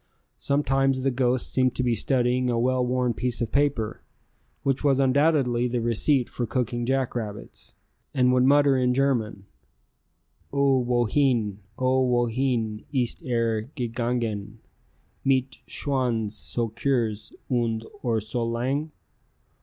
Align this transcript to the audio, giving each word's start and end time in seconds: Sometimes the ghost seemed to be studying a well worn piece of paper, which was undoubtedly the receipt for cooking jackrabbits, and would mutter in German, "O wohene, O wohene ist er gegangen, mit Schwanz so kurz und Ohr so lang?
Sometimes 0.39 1.03
the 1.03 1.11
ghost 1.11 1.53
seemed 1.53 1.75
to 1.75 1.83
be 1.83 1.93
studying 1.93 2.49
a 2.49 2.57
well 2.57 2.83
worn 2.83 3.13
piece 3.13 3.39
of 3.39 3.51
paper, 3.51 4.01
which 4.63 4.83
was 4.83 4.99
undoubtedly 4.99 5.67
the 5.67 5.79
receipt 5.79 6.27
for 6.27 6.47
cooking 6.47 6.87
jackrabbits, 6.87 7.75
and 8.11 8.33
would 8.33 8.43
mutter 8.43 8.75
in 8.75 8.95
German, 8.95 9.45
"O 10.51 10.79
wohene, 10.83 11.59
O 11.77 12.01
wohene 12.03 12.83
ist 12.91 13.21
er 13.23 13.69
gegangen, 13.75 14.57
mit 15.23 15.59
Schwanz 15.67 16.31
so 16.33 16.67
kurz 16.69 17.31
und 17.47 17.85
Ohr 18.01 18.19
so 18.19 18.43
lang? 18.43 18.91